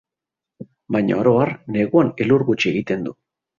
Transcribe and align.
Baina, 0.95 1.19
oro 1.25 1.35
har, 1.43 1.53
neguan 1.77 2.11
elur 2.27 2.49
gutxi 2.51 2.73
egiten 2.75 3.09
du. 3.11 3.17